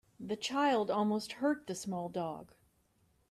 [0.19, 2.55] The child almost hurt the small dog.